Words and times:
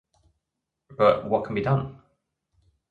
But 0.97 1.29
what 1.29 1.43
can 1.45 1.53
be 1.53 1.61
done? 1.61 2.01